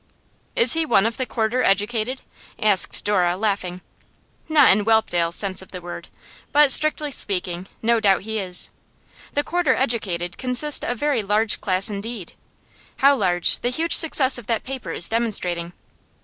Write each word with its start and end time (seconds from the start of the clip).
'Is 0.55 0.73
he 0.73 0.83
one 0.83 1.05
of 1.05 1.17
the 1.17 1.27
quarter 1.27 1.61
educated?' 1.61 2.23
asked 2.57 3.03
Dora, 3.05 3.37
laughing. 3.37 3.81
'Not 4.49 4.71
in 4.71 4.83
Whelpdale's 4.83 5.35
sense 5.35 5.61
of 5.61 5.71
the 5.71 5.79
word. 5.79 6.07
But, 6.51 6.71
strictly 6.71 7.11
speaking, 7.11 7.67
no 7.83 7.99
doubt 7.99 8.21
he 8.23 8.39
is. 8.39 8.71
The 9.35 9.43
quarter 9.43 9.75
educated 9.75 10.39
constitute 10.39 10.89
a 10.89 10.95
very 10.95 11.21
large 11.21 11.61
class 11.61 11.87
indeed; 11.87 12.33
how 12.97 13.15
large, 13.15 13.59
the 13.59 13.69
huge 13.69 13.93
success 13.93 14.39
of 14.39 14.47
that 14.47 14.63
paper 14.63 14.89
is 14.89 15.07
demonstrating. 15.07 15.71